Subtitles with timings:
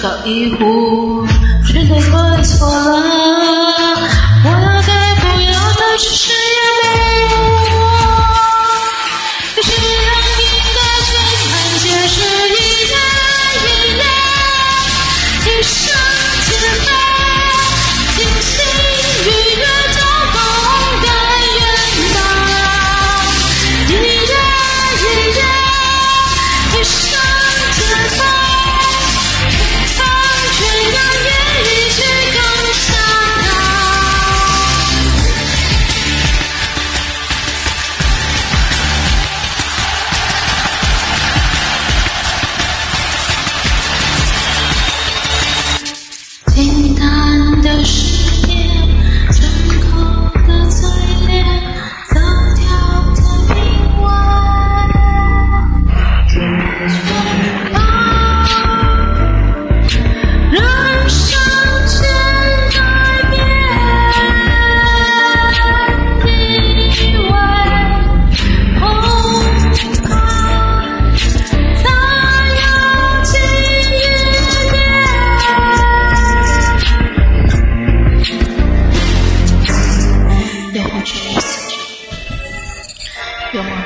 [0.00, 1.24] 高一呼，
[1.64, 3.35] 只对或错了。